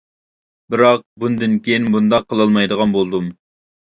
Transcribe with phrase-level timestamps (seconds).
[0.75, 3.29] بىراق بۇندىن كىيىن بۇنداق قىلالمايدىغان بولدۇم.